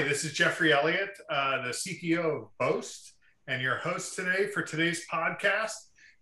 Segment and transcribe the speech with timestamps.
[0.00, 3.12] Hi, this is Jeffrey Elliott, uh, the CTO of Boast,
[3.46, 5.74] and your host today for today's podcast.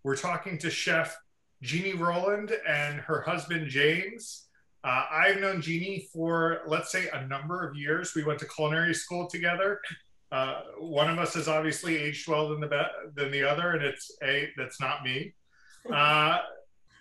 [0.03, 1.15] We're talking to Chef
[1.61, 4.49] Jeannie Roland and her husband James.
[4.83, 8.13] Uh, I've known Jeannie for, let's say, a number of years.
[8.13, 9.79] We went to culinary school together.
[10.29, 13.81] Uh, one of us has obviously aged well than the be- than the other, and
[13.81, 15.33] it's a that's not me.
[15.89, 16.39] Uh,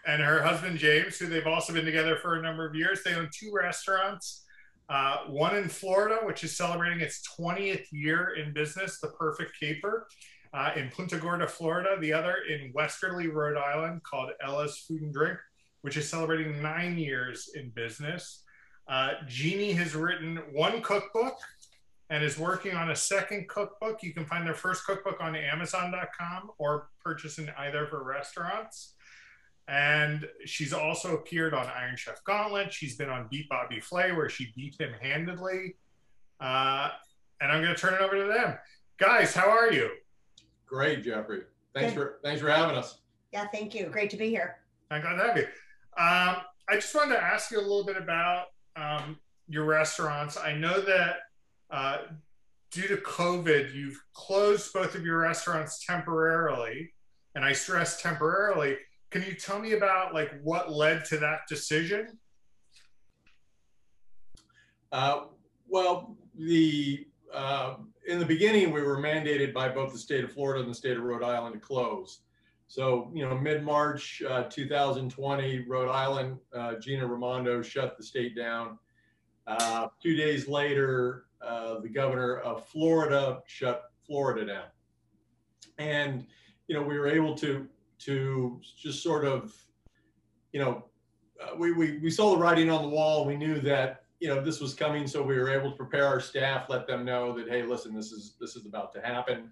[0.07, 3.03] and her husband James, who they've also been together for a number of years.
[3.03, 4.45] They own two restaurants.
[4.89, 10.07] Uh, one in Florida, which is celebrating its 20th year in business, the Perfect Caper,
[10.55, 11.97] uh, in Punta Gorda, Florida.
[12.01, 15.39] The other in Westerly, Rhode Island, called Ella's Food and Drink,
[15.83, 18.45] which is celebrating nine years in business.
[18.89, 21.37] Uh, Jeannie has written one cookbook
[22.11, 24.03] and is working on a second cookbook.
[24.03, 28.95] You can find their first cookbook on Amazon.com or purchase in either of her restaurants.
[29.69, 32.73] And she's also appeared on Iron Chef Gauntlet.
[32.73, 35.77] She's been on Beat Bobby Flay, where she beat him handedly.
[36.41, 36.89] Uh,
[37.41, 38.57] and I'm going to turn it over to them.
[38.99, 39.91] Guys, how are you?
[40.67, 41.43] Great, Jeffrey.
[41.75, 42.01] Thanks Good.
[42.01, 42.99] for thanks for having us.
[43.33, 43.87] Yeah, thank you.
[43.87, 44.57] Great to be here.
[44.91, 45.45] I'm glad to have you.
[45.99, 50.37] Um, I just wanted to ask you a little bit about um, your restaurants.
[50.39, 51.17] I know that
[51.71, 51.99] uh,
[52.71, 56.93] due to COVID, you've closed both of your restaurants temporarily,
[57.35, 58.77] and I stress temporarily
[59.11, 62.19] can you tell me about like what led to that decision?
[64.93, 65.25] Uh,
[65.69, 67.75] well, the uh,
[68.07, 70.97] in the beginning we were mandated by both the state of Florida and the state
[70.97, 72.21] of Rhode Island to close.
[72.67, 78.37] So you know, mid March uh, 2020, Rhode Island, uh, Gina Raimondo shut the state
[78.37, 78.79] down.
[79.47, 84.67] Uh, two days later, uh, the governor of Florida shut Florida down,
[85.79, 86.27] and
[86.67, 87.67] you know we were able to
[88.01, 89.55] to just sort of,
[90.53, 90.85] you know,
[91.43, 93.25] uh, we, we, we saw the writing on the wall.
[93.25, 95.07] We knew that, you know, this was coming.
[95.07, 98.13] So we were able to prepare our staff, let them know that, hey, listen, this
[98.13, 99.51] is, this is about to happen.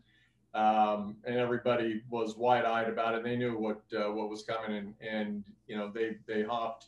[0.55, 3.23] Um, and everybody was wide eyed about it.
[3.23, 6.87] They knew what, uh, what was coming and, and, you know, they, they hopped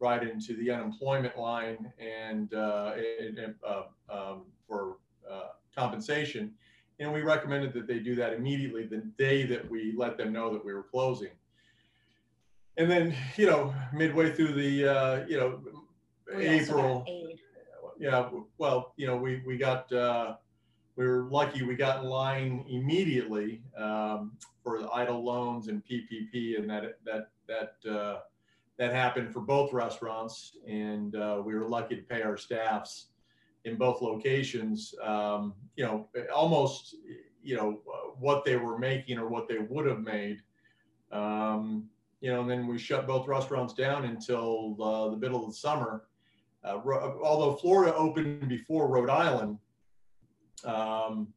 [0.00, 4.98] right into the unemployment line and, uh, and uh, um, for
[5.28, 6.52] uh, compensation
[7.00, 10.52] and we recommended that they do that immediately the day that we let them know
[10.52, 11.30] that we were closing.
[12.76, 15.60] And then, you know, midway through the, uh, you know,
[16.36, 17.06] we April,
[17.98, 20.34] yeah, well, you know, we, we got, uh,
[20.98, 24.32] we were lucky we got in line immediately um,
[24.64, 28.18] for the EIDL loans and PPP, and that that that uh,
[28.78, 33.06] that happened for both restaurants, and uh, we were lucky to pay our staffs
[33.64, 36.96] in both locations, um, you know, almost,
[37.42, 37.80] you know,
[38.18, 40.42] what they were making or what they would have made.
[41.12, 41.88] Um,
[42.20, 45.56] you know, and then we shut both restaurants down until uh, the middle of the
[45.56, 46.04] summer.
[46.64, 46.80] Uh,
[47.22, 49.58] although Florida opened before Rhode Island,
[50.64, 51.28] um,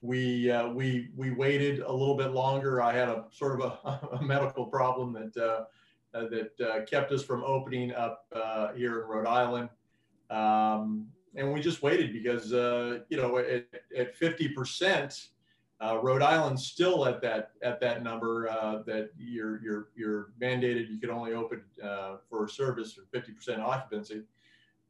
[0.00, 2.80] we uh, we we waited a little bit longer.
[2.80, 7.12] I had a sort of a, a medical problem that uh, uh, that uh, kept
[7.12, 8.24] us from opening up
[8.74, 9.68] here in Rhode Island.
[10.30, 15.28] Um, and we just waited because uh, you know at, at 50%
[15.82, 20.90] uh, Rhode Island's still at that at that number uh, that you're you're you're mandated
[20.90, 24.22] you can only open uh, for service for 50% occupancy.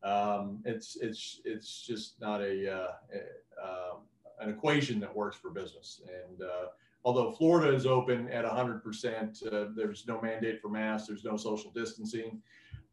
[0.02, 3.98] Um, it's it's it's just not a, uh, a um,
[4.40, 6.00] an equation that works for business.
[6.08, 6.66] And uh,
[7.04, 12.40] although Florida is open at 100%, there's no mandate for masks, there's no social distancing.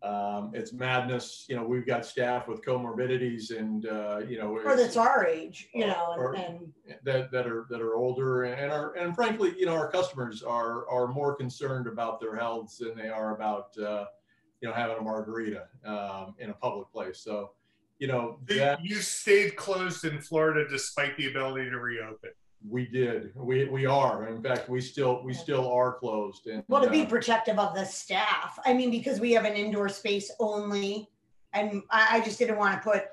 [0.03, 1.46] Um, it's madness.
[1.50, 5.69] You know, we've got staff with comorbidities and, uh, you know, or that's our age,
[5.74, 6.72] you know, or, and,
[7.03, 10.88] that, that are, that are older and are, and frankly, you know, our customers are,
[10.88, 14.06] are more concerned about their health than they are about, uh,
[14.62, 17.19] you know, having a margarita, um, in a public place.
[17.19, 17.52] So,
[17.97, 22.30] you know, that, you stayed closed in Florida despite the ability to reopen.
[22.69, 23.31] We did.
[23.35, 24.28] We we are.
[24.28, 26.47] In fact, we still we still are closed.
[26.47, 28.59] And well, to be uh, protective of the staff.
[28.65, 31.09] I mean, because we have an indoor space only,
[31.53, 33.06] and I, I just didn't want to put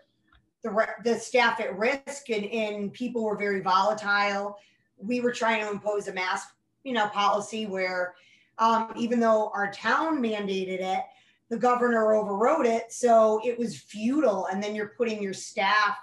[0.62, 2.31] the the staff at risk.
[2.31, 4.56] And, and people were very volatile.
[4.96, 6.49] We were trying to impose a mask,
[6.82, 8.14] you know, policy where,
[8.58, 11.02] um, even though our town mandated it,
[11.50, 12.93] the governor overrode it.
[12.93, 14.46] So it was futile.
[14.46, 15.96] And then you're putting your staff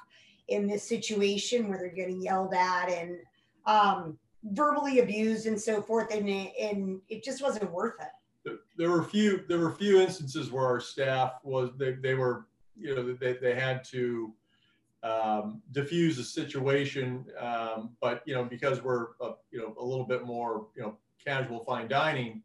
[0.47, 3.17] in this situation where they're getting yelled at and
[3.65, 8.57] um, verbally abused and so forth, and it, and it just wasn't worth it.
[8.77, 9.43] There were a few.
[9.47, 13.33] There were a few instances where our staff was they, they were you know they,
[13.33, 14.33] they had to
[15.03, 20.05] um, diffuse the situation, um, but you know because we're a, you know a little
[20.05, 22.41] bit more you know casual fine dining,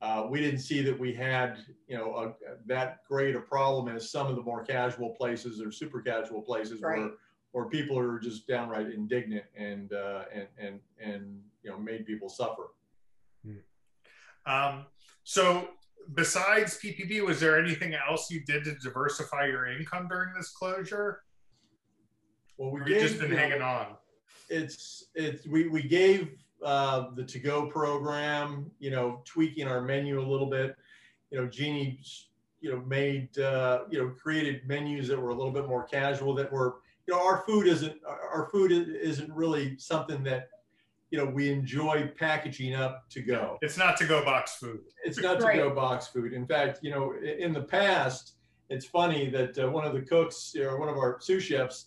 [0.00, 1.58] uh, we didn't see that we had
[1.88, 2.34] you know a,
[2.66, 6.80] that great a problem as some of the more casual places or super casual places
[6.80, 6.98] right.
[6.98, 7.10] where
[7.52, 12.06] or people who are just downright indignant and uh, and and and you know made
[12.06, 12.68] people suffer.
[14.46, 14.86] Um,
[15.24, 15.68] so
[16.14, 21.20] besides PPP, was there anything else you did to diversify your income during this closure?
[22.56, 23.88] Well, we Or gave, just been hanging on?
[24.48, 26.30] it's it's we we gave
[26.64, 30.74] uh, the to go program you know tweaking our menu a little bit
[31.30, 32.00] you know jeannie
[32.62, 36.34] you know made uh, you know created menus that were a little bit more casual
[36.34, 36.76] that were
[37.08, 40.50] you know our food isn't our food isn't really something that
[41.10, 44.80] you know we enjoy packaging up to go It's not to go box food.
[45.04, 46.34] it's not to go box food.
[46.34, 48.34] In fact, you know, in the past,
[48.68, 51.86] it's funny that uh, one of the cooks or one of our sous chefs,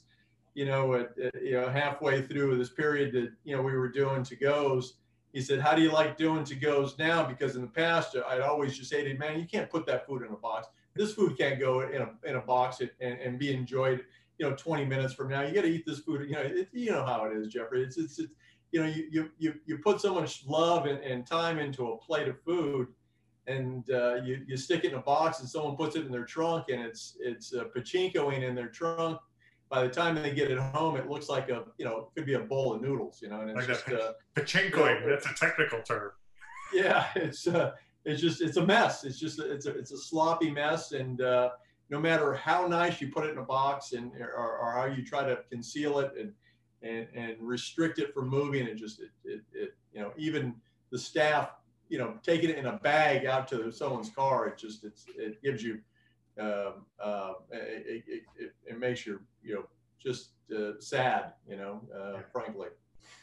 [0.55, 3.89] you know, at, at, you know, halfway through this period that you know we were
[3.89, 4.95] doing to goes,
[5.33, 8.41] he said, "How do you like doing to goes now?" Because in the past, I'd
[8.41, 10.67] always just say to him, "Man, you can't put that food in a box.
[10.95, 14.03] This food can't go in a in a box and, and be enjoyed."
[14.41, 16.27] You know, 20 minutes from now, you got to eat this food.
[16.27, 17.83] You know, it, you know how it is, Jeffrey.
[17.83, 18.31] It's it's, it's
[18.71, 21.97] you know, you you you, you put so much love and, and time into a
[21.97, 22.87] plate of food,
[23.45, 26.25] and uh, you, you stick it in a box and someone puts it in their
[26.25, 29.19] trunk and it's it's uh, pachinkoing in their trunk
[29.69, 32.33] by the time they get it home it looks like a you know could be
[32.33, 34.01] a bowl of noodles you know and it's Like just that.
[34.01, 36.11] uh, Pachinkoing, that's a technical term.
[36.73, 37.71] yeah it's uh,
[38.05, 41.49] it's just it's a mess it's just it's a, it's a sloppy mess and uh,
[41.91, 45.05] no matter how nice you put it in a box and or, or how you
[45.05, 46.33] try to conceal it and
[46.81, 50.55] and, and restrict it from moving it just it, it, it you know even
[50.89, 51.51] the staff
[51.89, 55.41] you know taking it in a bag out to someone's car it just it's it
[55.43, 55.79] gives you
[56.39, 59.65] um, uh, it, it, it, it makes you you know
[60.01, 62.69] just uh, sad you know uh, frankly.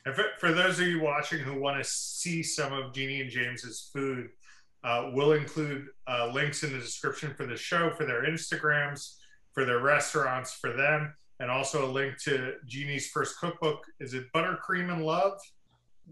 [0.04, 3.30] And for, for those of you watching who want to see some of Jeannie and
[3.30, 4.30] James's food,
[4.84, 9.16] uh, we'll include uh, links in the description for the show, for their Instagrams,
[9.52, 13.84] for their restaurants, for them, and also a link to Jeannie's first cookbook.
[14.00, 15.38] Is it Buttercream and Love?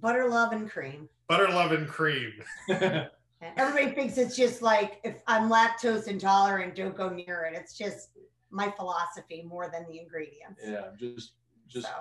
[0.00, 1.08] Butter, love, and cream.
[1.28, 2.32] Butter, Love, and Cream.
[2.68, 7.56] Everybody thinks it's just like if I'm lactose intolerant, don't go near it.
[7.58, 8.10] It's just
[8.50, 10.60] my philosophy more than the ingredients.
[10.64, 11.32] yeah just
[11.68, 11.92] just So,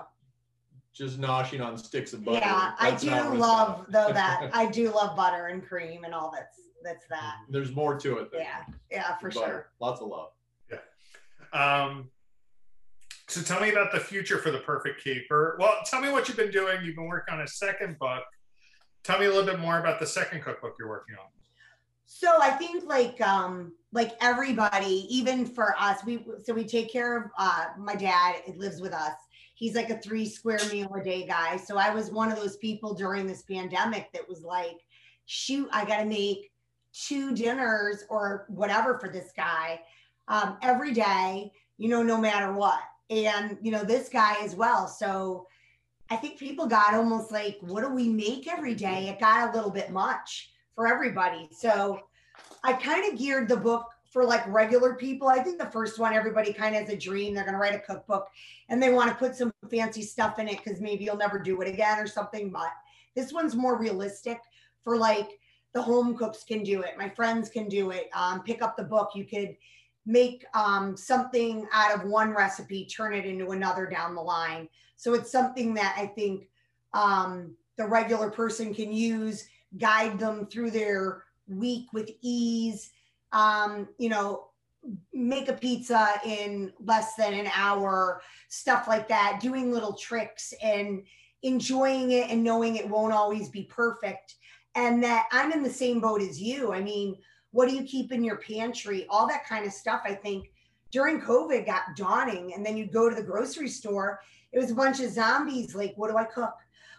[0.96, 4.50] just noshing on sticks of butter yeah, I do not what it's love though that
[4.54, 7.34] I do love butter and cream and all that's that's that.
[7.50, 9.46] there's more to it than Yeah, yeah, for butter.
[9.46, 9.68] sure.
[9.80, 10.30] lots of love
[10.70, 10.78] Yeah.
[11.84, 12.10] Um,
[13.28, 15.56] so tell me about the future for the Perfect Caper.
[15.58, 16.78] Well, tell me what you've been doing.
[16.84, 18.22] You've been working on a second book.
[19.02, 21.26] Tell me a little bit more about the second cookbook you're working on.
[22.06, 27.16] So I think like um like everybody, even for us, we so we take care
[27.16, 29.14] of uh my dad it lives with us.
[29.56, 31.56] He's like a three square meal a day guy.
[31.56, 34.84] So I was one of those people during this pandemic that was like,
[35.24, 36.52] shoot, I gotta make
[36.92, 39.80] two dinners or whatever for this guy
[40.28, 42.80] um every day, you know, no matter what.
[43.08, 44.86] And you know, this guy as well.
[44.86, 45.46] So
[46.10, 49.08] I think people got almost like, what do we make every day?
[49.08, 51.48] It got a little bit much for everybody.
[51.50, 52.00] So
[52.62, 53.86] I kind of geared the book
[54.16, 55.28] for like regular people.
[55.28, 57.34] I think the first one, everybody kind of has a dream.
[57.34, 58.28] They're going to write a cookbook
[58.70, 61.60] and they want to put some fancy stuff in it because maybe you'll never do
[61.60, 62.48] it again or something.
[62.48, 62.70] But
[63.14, 64.40] this one's more realistic
[64.82, 65.38] for like
[65.74, 66.96] the home cooks can do it.
[66.96, 68.08] My friends can do it.
[68.14, 69.10] Um, pick up the book.
[69.14, 69.54] You could
[70.06, 74.66] make um, something out of one recipe, turn it into another down the line.
[74.96, 76.48] So it's something that I think
[76.94, 79.46] um, the regular person can use
[79.76, 82.92] guide them through their week with ease.
[83.32, 84.48] Um, you know,
[85.12, 91.02] make a pizza in less than an hour, stuff like that, doing little tricks and
[91.42, 94.36] enjoying it and knowing it won't always be perfect.
[94.74, 96.72] And that I'm in the same boat as you.
[96.72, 97.16] I mean,
[97.50, 99.06] what do you keep in your pantry?
[99.08, 100.50] All that kind of stuff, I think
[100.90, 102.54] during COVID got daunting.
[102.54, 104.20] And then you'd go to the grocery store,
[104.52, 105.74] it was a bunch of zombies.
[105.74, 106.54] Like, what do I cook?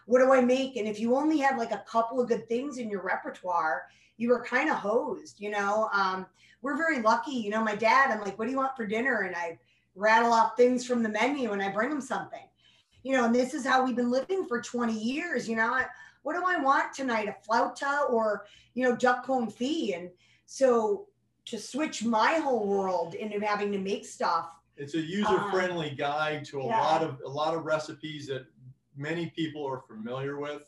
[0.08, 0.76] What do I make?
[0.76, 4.30] And if you only had like a couple of good things in your repertoire, you
[4.30, 5.90] were kind of hosed, you know.
[5.92, 6.24] Um,
[6.62, 7.62] we're very lucky, you know.
[7.62, 9.20] My dad, I'm like, what do you want for dinner?
[9.20, 9.58] And I
[9.94, 12.48] rattle off things from the menu and I bring him something,
[13.02, 13.26] you know.
[13.26, 15.74] And this is how we've been living for 20 years, you know.
[15.74, 15.84] I,
[16.22, 17.28] what do I want tonight?
[17.28, 19.94] A flauta or you know duck confit?
[19.94, 20.10] And
[20.46, 21.06] so
[21.44, 24.48] to switch my whole world into having to make stuff
[24.78, 26.80] it's a user-friendly guide to a yeah.
[26.80, 28.46] lot of a lot of recipes that
[28.98, 30.64] many people are familiar with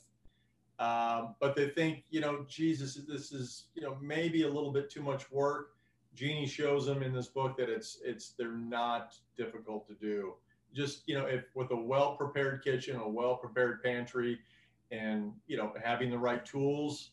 [0.81, 4.91] um, but they think you know jesus this is you know maybe a little bit
[4.91, 5.73] too much work.
[6.15, 10.35] Jeannie shows them in this book that it's it's they're not difficult to do.
[10.75, 14.39] Just you know if with a well prepared kitchen a well prepared pantry
[14.91, 17.11] and you know having the right tools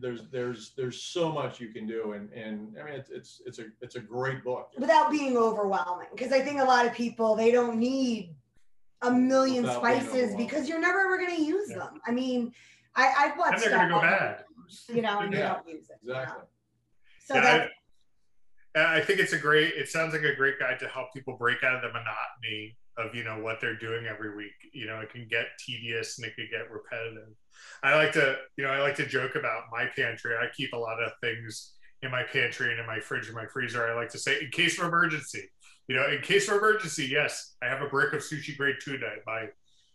[0.00, 2.12] there's there's there's so much you can do.
[2.12, 4.70] And and i mean it's it's it's a it's a great book.
[4.78, 8.34] Without being overwhelming because i think a lot of people they don't need
[9.02, 11.78] a million Without spices because you're never ever going to use Yeah.
[11.78, 12.00] them.
[12.06, 12.52] I mean,
[12.94, 14.44] I, I've bought And they're stuff gonna go bad.
[14.88, 15.98] you know, and you don't use it.
[16.02, 16.20] you know?
[16.20, 16.44] Exactly.
[17.26, 17.72] So Yeah, that's
[18.76, 19.74] I, I think it's a great.
[19.74, 23.14] It sounds like a great guide to help people break out of the monotony of
[23.14, 24.52] you know what they're doing every week.
[24.72, 27.28] You know, it can get tedious and it can get repetitive.
[27.82, 30.34] I like to, you know, I like to joke about my pantry.
[30.36, 31.72] I keep a lot of things
[32.02, 33.86] in my pantry and in my fridge and my freezer.
[33.86, 35.50] I like to say, in case of emergency.
[35.88, 39.06] You know, in case of emergency, yes, I have a brick of sushi grade tuna
[39.06, 39.46] in my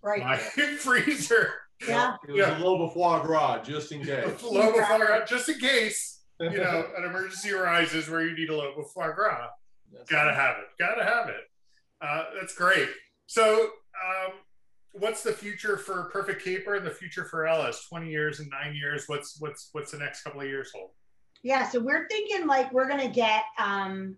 [0.01, 0.23] right.
[0.23, 0.37] my
[0.79, 1.53] freezer.
[1.85, 2.15] Yeah.
[2.27, 4.43] It was a little foie gras, just in case.
[4.43, 8.73] low before, just in case you know an emergency arises where you need a low
[8.93, 9.47] foie gras.
[9.91, 10.65] That's Gotta have it.
[10.79, 11.41] Gotta have it.
[12.01, 12.87] Uh, that's great.
[13.27, 14.33] So, um,
[14.93, 17.85] what's the future for Perfect Caper and the future for Ella's?
[17.89, 19.05] Twenty years and nine years.
[19.07, 20.91] What's what's what's the next couple of years hold?
[21.43, 24.15] Yeah, so we're thinking like we're gonna get um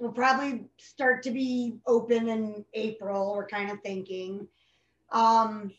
[0.00, 4.48] we'll probably start to be open in April, we're kind of thinking.
[5.12, 5.72] Um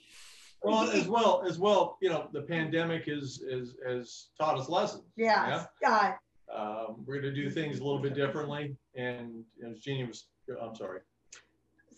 [0.63, 5.03] Well, as well, as well, you know, the pandemic is, is, has taught us lessons.
[5.15, 6.13] yeah, uh,
[6.55, 10.27] Um, we're gonna do things a little bit differently and as Jeannie was,
[10.61, 10.99] I'm sorry.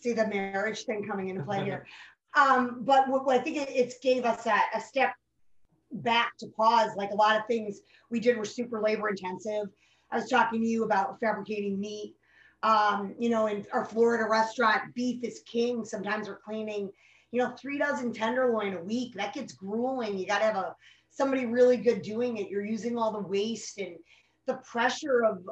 [0.00, 1.86] see the marriage thing coming into play here.
[2.36, 5.14] Um, but what, what I think it, it's gave us a, a step
[5.92, 6.90] back to pause.
[6.96, 7.78] Like a lot of things
[8.10, 9.68] we did were super labor intensive.
[10.10, 12.14] I was talking to you about fabricating meat.
[12.62, 15.84] Um, you know, in our Florida restaurant, beef is king.
[15.84, 16.90] Sometimes we're cleaning,
[17.30, 19.14] you know, three dozen tenderloin a week.
[19.14, 20.16] That gets grueling.
[20.16, 20.74] You got to have a
[21.10, 22.48] somebody really good doing it.
[22.48, 23.96] You're using all the waste and
[24.46, 25.42] the pressure of,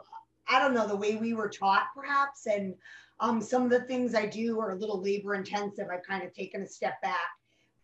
[0.49, 2.75] I don't know, the way we were taught, perhaps, and
[3.21, 5.87] um, some of the things I do are a little labor intensive.
[5.93, 7.31] I've kind of taken a step back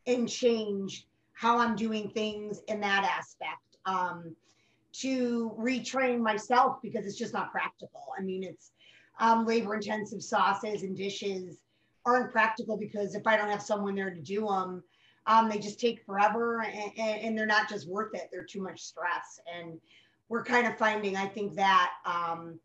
[0.07, 4.35] and changed how I'm doing things in that aspect um,
[4.93, 8.03] to retrain myself because it's just not practical.
[8.19, 8.73] I mean, it's
[9.21, 11.59] um, labor intensive sauces and dishes
[12.05, 14.83] aren't practical because if I don't have someone there to do them,
[15.27, 18.29] um, they just take forever and, and, they're not just worth it.
[18.33, 19.39] They're too much stress.
[19.55, 19.79] And
[20.31, 22.59] we're kind of finding, I think that, um,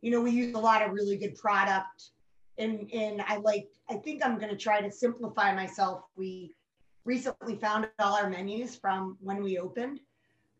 [0.00, 2.10] you know, we use a lot of really good product
[2.58, 6.04] and, and I like, I think I'm going to try to simplify myself.
[6.16, 6.54] We
[7.04, 10.00] recently found all our menus from when we opened.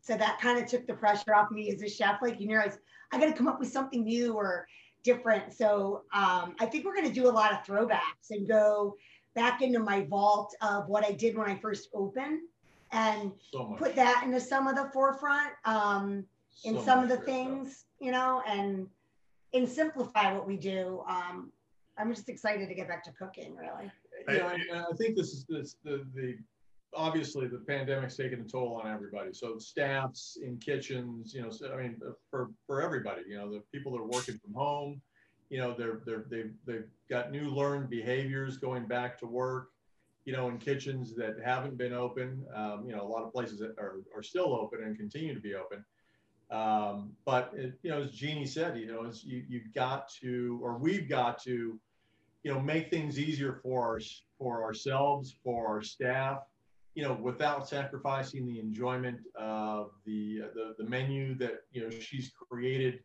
[0.07, 2.23] So that kind of took the pressure off me as a chef.
[2.23, 2.71] Like, you know, I,
[3.11, 4.69] I got to come up with something new or
[5.03, 5.53] different.
[5.53, 8.97] So um, I think we're going to do a lot of throwbacks and go
[9.35, 12.41] back into my vault of what I did when I first opened
[12.93, 16.25] and So put that into some of the forefront um,
[16.65, 17.35] in so some of the great stuff.
[17.35, 18.87] things, you know, and
[19.55, 21.03] and simplify what we do.
[21.09, 21.51] Um,
[21.99, 23.91] I'm just excited to get back to cooking, really.
[24.29, 26.37] You know, and and I think this is this the the
[26.97, 29.31] obviously the pandemic's taken a toll on everybody.
[29.33, 32.01] So staffs in kitchens, you know, so, I mean,
[32.31, 35.01] for for everybody, you know, the people that are working from home,
[35.51, 39.69] you know, they're they're they've they've got new learned behaviors going back to work,
[40.25, 42.45] you know, in kitchens that haven't been open.
[42.55, 45.41] Um, you know, a lot of places that are are still open and continue to
[45.41, 45.85] be open.
[46.51, 50.79] Um, but it, you know, as Jeannie said, you know, you you've got to, or
[50.79, 51.79] we've got to,
[52.43, 54.01] you know, make things easier for our
[54.39, 56.39] for ourselves, for our staff,
[56.97, 62.33] you know, without sacrificing the enjoyment of the the, the menu that you know she's
[62.51, 63.01] created.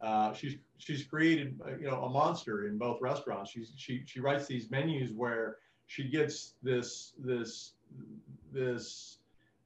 [0.00, 3.50] Uh, she's she's created uh, you know a monster in both restaurants.
[3.50, 7.72] She's she she writes these menus where she gets this this
[8.52, 9.18] this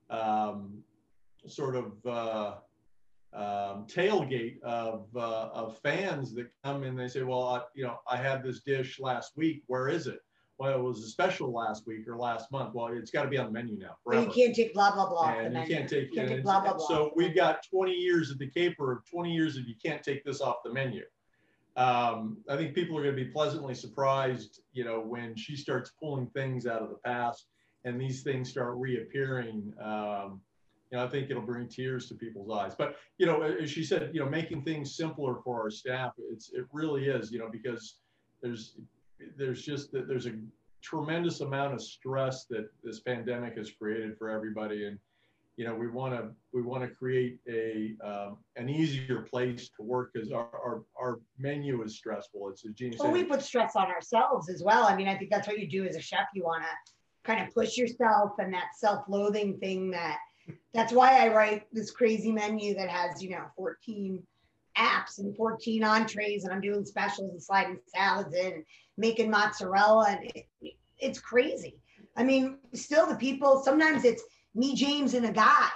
[0.09, 0.83] um,
[1.47, 2.55] sort of uh,
[3.35, 7.99] um, tailgate of uh, of fans that come and they say, well, I, you know,
[8.11, 9.63] I had this dish last week.
[9.67, 10.21] Where is it?
[10.59, 12.75] Well, it was a special last week or last month.
[12.75, 15.09] Well, it's got to be on the menu now But you can't take blah blah
[15.09, 15.39] blah.
[15.39, 15.75] And you menu.
[15.75, 16.87] can't take, Can't take blah blah blah.
[16.87, 20.25] So we've got 20 years at the caper, of 20 years of you can't take
[20.25, 21.05] this off the menu.
[21.77, 25.93] Um, I think people are going to be pleasantly surprised, you know, when she starts
[26.01, 27.47] pulling things out of the past
[27.85, 29.73] and these things start reappearing.
[29.81, 30.41] Um,
[30.91, 32.75] you know, I think it'll bring tears to people's eyes.
[32.75, 36.51] But you know, as she said, you know, making things simpler for our staff, it's
[36.53, 37.99] it really is, you know, because
[38.43, 38.77] there's
[39.37, 40.35] there's just that there's a
[40.83, 44.99] tremendous amount of stress that this pandemic has created for everybody, and
[45.57, 49.83] you know, we want to we want to create a um, an easier place to
[49.83, 52.49] work because our, our our menu is stressful.
[52.51, 53.01] It's a genius.
[53.01, 54.85] Well, we put stress on ourselves as well.
[54.85, 56.27] I mean, I think that's what you do as a chef.
[56.33, 56.93] You want to
[57.25, 60.19] kind of push yourself and that self-loathing thing that
[60.73, 64.23] that's why I write this crazy menu that has, you know, 14
[64.79, 68.65] apps and 14 entrees and I'm doing specials and sliding salads in and
[68.97, 71.77] making mozzarella and it, it's crazy.
[72.17, 74.23] I mean, still the people, sometimes it's
[74.55, 75.69] me, James, and a guy.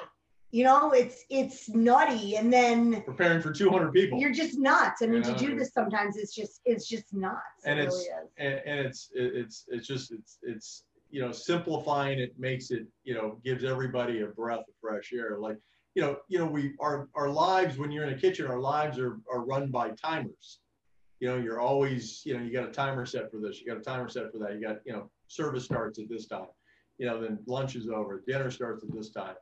[0.50, 2.36] you know, it's it's nutty.
[2.36, 4.18] And then preparing for 200 people.
[4.18, 5.00] you're just nuts.
[5.02, 7.38] I mean, You to do this sometimes it's just it's just nuts.
[7.64, 8.30] And it it's- really is.
[8.38, 13.14] and, and it's it's it's just it's it's you know simplifying it makes it you
[13.14, 15.58] know gives everybody a breath of fresh air like
[15.94, 18.98] you know you know we our our lives when you're in a kitchen our lives
[18.98, 20.60] are are run by timers.
[21.20, 23.76] You know you're always you know you got a timer set for this you got
[23.76, 26.48] a timer set for that you got you know service starts at this time.
[26.98, 29.36] You know then lunch is over dinner starts at this time.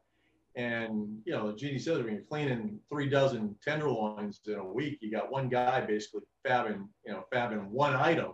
[0.56, 4.98] And you know Jeannie says when you're cleaning three dozen tenderloins in a week.
[5.00, 8.32] You got one guy basically fabbing you know fabbing one item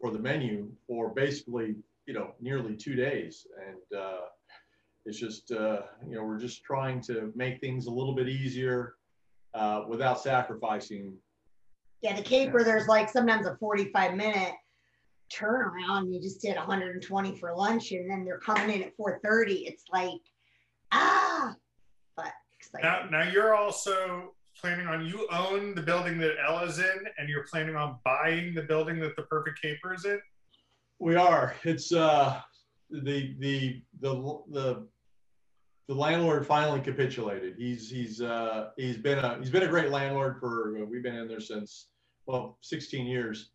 [0.00, 3.46] for the menu for basically you know nearly two days.
[3.66, 4.20] And uh,
[5.06, 8.94] it's just uh, you know we're just trying to make things a little bit easier
[9.54, 11.14] uh, without sacrificing
[12.02, 14.54] Yeah, the caper, there's like sometimes a 45 minute
[15.32, 16.12] turnaround.
[16.12, 19.66] You just did 120 for lunch and then they're coming in at 4:30.
[19.66, 20.20] It's like,
[20.92, 21.54] ah,
[22.16, 22.32] but
[22.82, 27.44] Now, now you're also planning on you own the building that Ella's in, and you're
[27.50, 30.20] planning on buying the building that the Perfect Caper is in.
[31.00, 32.40] we are it's uh
[32.90, 34.86] the the the the
[35.88, 40.38] the landlord finally capitulated he's he's uh he's been a he's been a great landlord
[40.40, 41.88] for we've been in there since
[42.26, 43.50] well 16 years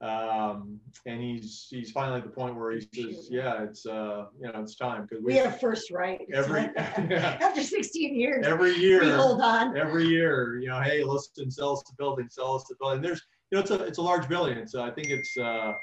[0.00, 4.50] um and he's he's finally at the point where he says yeah it's uh you
[4.50, 6.20] know it's time because We we have first right.
[6.32, 9.76] every After 16 years, every year we hold on.
[9.76, 13.00] every year, you know, hey, listen, sell us the building, sell us the building.
[13.00, 14.56] There's, you know, it's a, it's a large building.
[14.58, 15.74] It's, uh, I think it's, uh,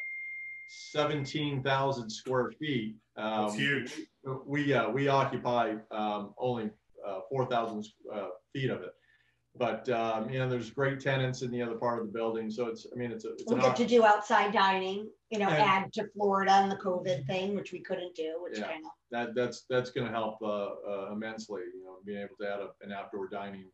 [0.92, 2.96] 17,000 square feet.
[3.18, 3.94] Um, It's huge.
[4.46, 6.70] We, uh, we occupy, um, only,
[7.06, 8.92] uh, 4,000, uh, feet of it.
[9.56, 12.50] But, um, you know, there's great tenants in the other part of the building.
[12.52, 15.40] So it's, I mean, it's a, it's We an, get to do outside dining, you
[15.40, 18.68] know, And- add to Florida and the COVID thing, which we couldn't do, which Yeah.
[18.68, 20.46] kind of, that, that's, that's going to help, uh,
[20.88, 23.66] uh, immensely, you know, being able to add a, an outdoor dining.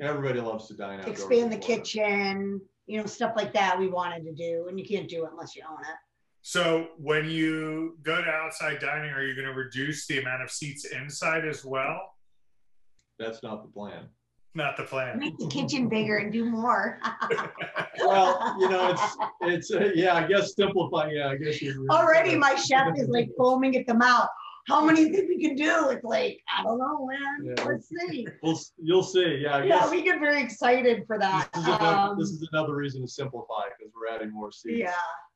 [0.00, 1.20] And everybody loves to dine outdoors.
[1.20, 1.82] expand the Florida.
[1.82, 4.66] kitchen, you know, stuff like that we wanted to do.
[4.68, 5.96] And you can't do it unless you own it.
[6.42, 10.50] So when you go to outside dining, are you going to reduce the amount of
[10.50, 12.00] seats inside as well?
[13.18, 14.06] That's not the plan.
[14.54, 15.18] Not the plan.
[15.20, 16.98] Make the kitchen bigger and do more.
[18.04, 21.86] Well, you know, it's, it's, uh, yeah, I guess simplify, yeah, I guess you.
[21.90, 24.28] Already my chef is like foaming at the mouth.
[24.66, 25.90] How many think we can do?
[25.90, 27.54] It's like, I don't know, man.
[27.56, 27.64] Yeah.
[27.64, 28.26] Let's see.
[28.42, 29.90] We'll, you'll see, yeah, I Yeah, guess.
[29.90, 31.48] we get very excited for that.
[31.52, 34.78] This is another, Um, this is another reason to simplify, because we're adding more seats.
[34.80, 34.92] yeah.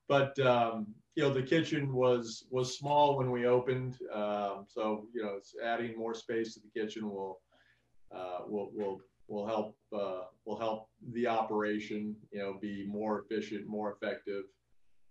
[0.08, 5.22] But, um, you know, the kitchen was, was small when we opened, um, so, you
[5.22, 7.40] know, adding more space to the kitchen will,
[8.14, 13.66] uh, will, will, will help, uh, will help the operation, you know, be more efficient,
[13.66, 14.44] more effective.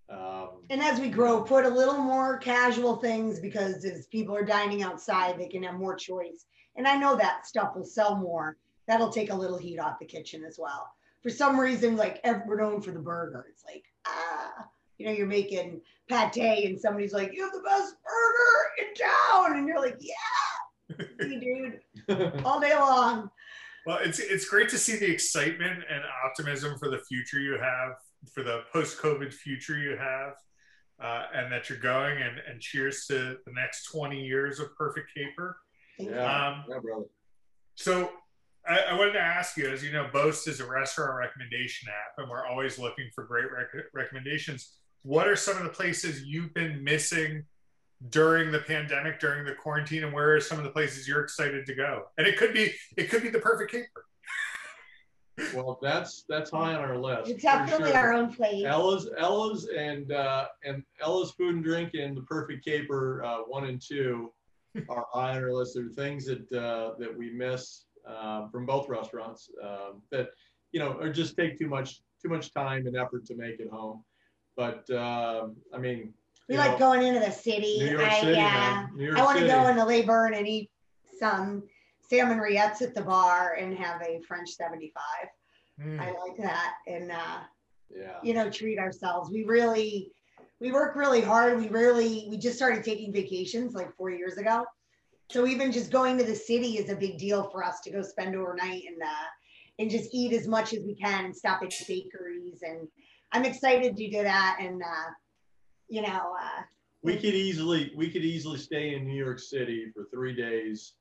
[0.08, 4.46] Um, And as we grow, put a little more casual things because as people are
[4.46, 6.46] dining outside, they can have more choice.
[6.76, 8.58] And I know that stuff will sell more.
[8.88, 10.88] That'll take a little heat off the kitchen as well.
[11.24, 13.48] For some reason, like we're known for the burger.
[13.50, 13.84] It's like,
[14.98, 19.58] you know, you're making pate and somebody's like, you have the best burger in town.
[19.58, 23.30] And you're like, yeah, see, dude, all day long.
[23.86, 27.94] Well, it's it's great to see the excitement and optimism for the future you have,
[28.34, 30.34] for the post-COVID future you have,
[31.04, 32.18] uh, and that you're going.
[32.18, 35.58] And, and cheers to the next 20 years of Perfect Caper.
[36.00, 37.06] Yeah, Um, yeah, brother.
[37.76, 38.10] So
[38.68, 42.14] I, I wanted to ask you, as you know, Boast is a restaurant recommendation app,
[42.18, 44.78] and we're always looking for great rec- recommendations.
[45.06, 47.44] What are some of the places you've been missing
[48.10, 51.68] during the pandemic, during the quarantine, and where are some of the places you're excited
[51.68, 52.06] to go?
[52.18, 54.06] And it could be it could be the perfect caper.
[55.54, 57.30] Well, that's, that's high on our list.
[57.30, 58.00] It's definitely sure.
[58.00, 58.64] our own place.
[58.66, 63.66] Ella's, Ella's, and uh, and Ella's Food and Drink and the Perfect Caper uh, one
[63.66, 64.32] and two
[64.90, 65.76] are high on our list.
[65.76, 70.30] There are things that uh, that we miss um, from both restaurants um, that
[70.72, 73.68] you know or just take too much too much time and effort to make at
[73.68, 74.04] home.
[74.56, 76.14] But um, I mean,
[76.48, 77.80] We you like know, going into the city.
[77.80, 78.88] New York I, City, yeah.
[78.96, 80.70] New York I want to go into Leyburn and eat
[81.20, 81.64] some
[82.10, 85.04] salmon rillettes at the bar and have a French 75.
[85.82, 86.00] Hmm.
[86.00, 86.74] I like that.
[86.88, 87.40] And, uh,
[87.90, 88.18] yeah.
[88.24, 89.30] you know, treat ourselves.
[89.32, 90.12] We really,
[90.60, 91.60] we work really hard.
[91.60, 94.66] We really, we just started taking vacations like four years ago.
[95.32, 98.04] So even just going to the city is a big deal for us to go
[98.04, 99.28] spend overnight and, uh,
[99.80, 102.60] and just eat as much as we can and stop at bakeries.
[102.62, 102.88] And
[103.32, 104.58] I'm excited to do that.
[104.60, 105.12] And, uh,
[105.88, 106.62] you know, uh,
[107.06, 110.94] we could easily we could easily stay in New York City for three days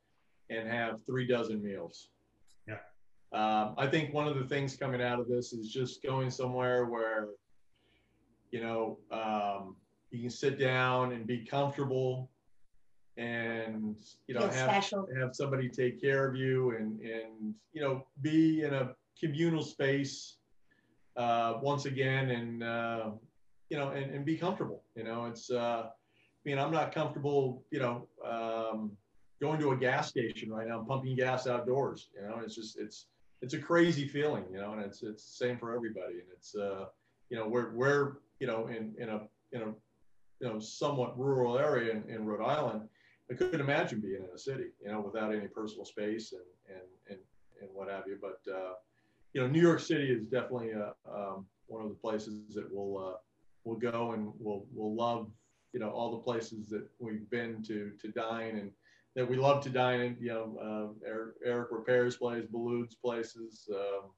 [0.51, 2.09] and have three dozen meals.
[2.69, 2.75] Yeah.
[3.33, 6.85] Um, I think one of the things coming out of this is just going somewhere
[6.85, 7.29] where,
[8.51, 9.77] you know, um,
[10.11, 12.31] you can sit down and be comfortable,
[13.17, 15.09] and you know Feel have special.
[15.19, 20.37] have somebody take care of you and and you know be in a communal space
[21.16, 23.11] uh, once again and uh,
[23.68, 27.64] you know and, and be comfortable you know it's uh, I mean I'm not comfortable
[27.70, 28.92] you know um,
[29.40, 33.07] going to a gas station right now pumping gas outdoors you know it's just it's
[33.42, 36.55] it's a crazy feeling you know and it's it's the same for everybody and it's
[36.55, 36.87] uh,
[37.31, 39.20] you know we're we're you know in in a
[39.53, 39.72] in a
[40.40, 42.88] you know somewhat rural area in, in Rhode Island
[43.31, 46.87] I couldn't imagine being in a city, you know, without any personal space and and
[47.09, 47.18] and,
[47.61, 48.18] and what have you.
[48.20, 48.74] But uh,
[49.35, 53.05] you know, New York City is definitely a, um, one of the places that we'll
[53.05, 53.16] uh,
[53.64, 55.29] we'll go and we'll we'll love.
[55.73, 58.70] You know, all the places that we've been to to dine and
[59.16, 60.16] that we love to dine in.
[60.20, 63.68] You know, uh, Eric, Eric Ripert's place, Boulud's places.
[63.75, 64.11] Um,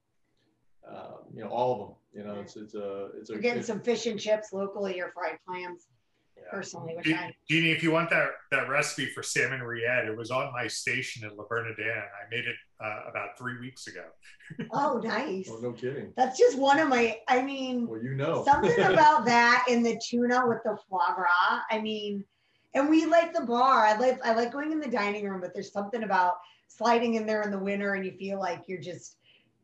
[0.89, 1.97] uh, you know, all of them.
[2.13, 3.39] You know, it's it's a it's a.
[3.39, 5.87] Getting some fish and chips locally or fried clams.
[6.51, 10.17] Personally, which Je- I Jeannie, if you want that that recipe for salmon rillette, it
[10.17, 11.89] was on my station in Le Bernardin.
[11.89, 14.05] I made it uh, about three weeks ago.
[14.73, 15.49] oh nice.
[15.51, 16.13] Oh, no kidding.
[16.17, 17.19] That's just one of my.
[17.29, 18.45] I mean, Well, you know.
[18.45, 21.63] something about that in the tuna with the foie gras.
[21.71, 22.25] I mean,
[22.75, 23.85] and we like the bar.
[23.85, 26.35] I like I like going in the dining room, but there's something about
[26.69, 29.17] sliding in there in the winter and you feel like you're just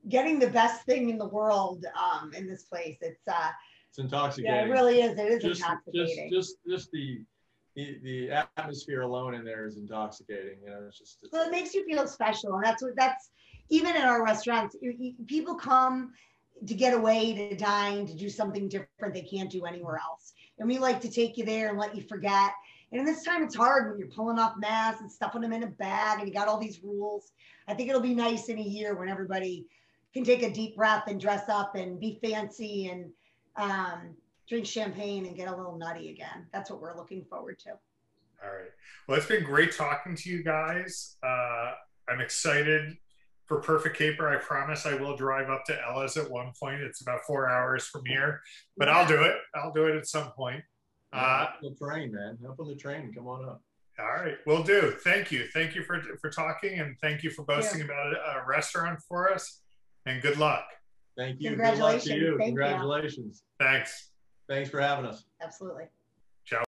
[0.08, 2.96] getting the best thing in the world um, in this place.
[3.00, 3.50] It's uh,
[3.92, 4.56] it's intoxicating.
[4.56, 5.18] yeah, it really is.
[5.18, 6.30] It is just, just, intoxicating.
[6.32, 7.20] just, just the,
[7.76, 10.56] the, the atmosphere alone in there is intoxicating.
[10.64, 11.18] You know, it's just.
[11.22, 13.28] It's, well, it makes you feel special, and that's what that's
[13.68, 14.76] even in our restaurants.
[15.26, 16.12] People come
[16.66, 20.66] to get away, to dine, to do something different they can't do anywhere else, and
[20.66, 22.52] we like to take you there and let you forget.
[22.92, 25.66] And this time, it's hard when you're pulling off masks and stuffing them in a
[25.66, 27.32] bag, and you got all these rules.
[27.68, 29.66] I think it'll be nice in a year when everybody
[30.14, 33.10] can take a deep breath and dress up and be fancy and
[33.56, 34.14] um,
[34.48, 36.46] drink champagne and get a little nutty again.
[36.52, 37.70] That's what we're looking forward to.
[37.70, 38.70] All right.
[39.06, 41.16] Well, it's been great talking to you guys.
[41.22, 41.72] Uh,
[42.08, 42.96] I'm excited
[43.46, 44.28] for Perfect Caper.
[44.28, 46.80] I promise I will drive up to Ella's at one point.
[46.80, 48.40] It's about four hours from here,
[48.76, 49.36] but I'll do it.
[49.54, 50.62] I'll do it at some point.
[51.12, 52.38] Uh, Hop on the train, man.
[52.48, 53.02] Up on the train.
[53.02, 53.60] and Come on up.
[54.00, 54.92] all right, we'll do.
[55.04, 55.46] Thank you.
[55.52, 57.84] Thank you for for talking, and thank you for boasting Yeah.
[57.86, 59.60] about a, a restaurant for us.
[60.06, 60.64] And good luck.
[61.16, 61.50] Thank you.
[61.50, 62.06] Good luck to Congratulations.
[62.06, 62.38] you.
[62.38, 62.44] Thank you.
[62.46, 63.42] Congratulations.
[63.58, 64.10] Thanks.
[64.48, 65.24] Thanks for having us.
[65.42, 65.84] Absolutely.